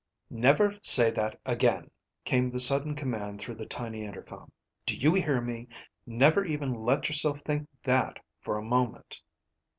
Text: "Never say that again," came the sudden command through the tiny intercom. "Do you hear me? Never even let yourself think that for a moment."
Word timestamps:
"Never 0.33 0.79
say 0.81 1.11
that 1.11 1.39
again," 1.45 1.91
came 2.25 2.49
the 2.49 2.59
sudden 2.59 2.95
command 2.95 3.39
through 3.39 3.53
the 3.53 3.67
tiny 3.67 4.03
intercom. 4.03 4.51
"Do 4.87 4.97
you 4.97 5.13
hear 5.13 5.39
me? 5.41 5.67
Never 6.07 6.43
even 6.43 6.73
let 6.73 7.07
yourself 7.07 7.41
think 7.41 7.67
that 7.83 8.17
for 8.39 8.57
a 8.57 8.63
moment." 8.63 9.21